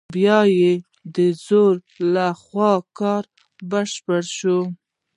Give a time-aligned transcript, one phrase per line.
[0.15, 0.71] بیا یې
[1.15, 1.75] د زوی
[2.13, 3.23] له خوا کار
[3.71, 4.59] بشپړ شو.